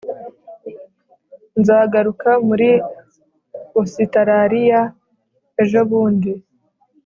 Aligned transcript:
nzagaruka 1.59 2.29
muri 2.47 2.69
ositaraliya 3.81 4.81
ejobundi 5.61 6.31